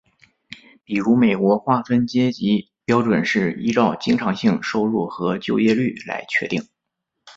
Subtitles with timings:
[0.83, 6.67] 比如美国划分阶级标准是依照经常性收入和就业率来确定。